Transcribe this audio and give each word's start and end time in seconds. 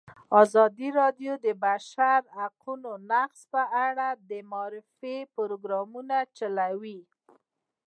ازادي 0.41 0.89
راډیو 0.99 1.33
د 1.39 1.39
د 1.45 1.47
بشري 1.63 2.13
حقونو 2.37 2.91
نقض 3.11 3.39
په 3.53 3.61
اړه 3.85 4.07
د 4.29 4.31
معارفې 4.51 5.17
پروګرامونه 5.35 6.17
چلولي. 6.37 6.99